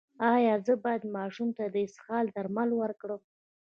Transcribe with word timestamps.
ایا 0.33 0.55
زه 0.65 0.73
باید 0.83 1.03
ماشوم 1.17 1.49
ته 1.57 1.63
د 1.73 1.75
اسهال 1.87 2.25
درمل 2.35 2.69
ورکړم؟ 2.77 3.21